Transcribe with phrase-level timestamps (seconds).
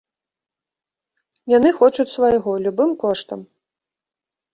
[1.57, 3.39] Яны хочуць свайго, любым коштам.